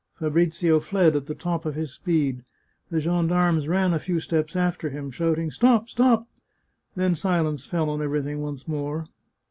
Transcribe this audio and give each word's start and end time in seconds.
Fabrizio 0.17 0.79
fled 0.79 1.15
at 1.15 1.27
the 1.27 1.35
top 1.35 1.63
of 1.63 1.75
his 1.75 1.93
speed. 1.93 2.43
The 2.89 2.99
gendarmes 2.99 3.67
ran 3.67 3.93
a 3.93 3.99
few 3.99 4.19
steps 4.19 4.55
after 4.55 4.89
him, 4.89 5.11
shouting," 5.11 5.51
Stop 5.51 5.81
1 5.81 5.87
stop!" 5.89 6.27
Then 6.95 7.13
silence 7.13 7.67
fell 7.67 7.87
on 7.87 8.01
everything 8.01 8.41
once 8.41 8.67
more. 8.67 9.05